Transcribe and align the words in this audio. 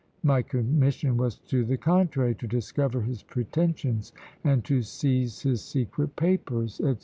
My 0.23 0.41
commission 0.41 1.15
was 1.15 1.37
to 1.37 1.63
the 1.63 1.77
contrary, 1.77 2.33
to 2.33 2.47
discover 2.47 3.01
his 3.03 3.21
pretensions, 3.21 4.13
and 4.43 4.63
to 4.65 4.81
seize 4.81 5.41
his 5.43 5.63
secret 5.63 6.15
papers," 6.15 6.77
&c. 6.77 6.95